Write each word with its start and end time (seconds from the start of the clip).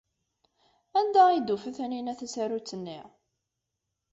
Anda 0.99 1.21
ay 1.27 1.39
d-tufa 1.41 1.71
Taninna 1.77 2.13
tasarut-nni? 2.19 2.99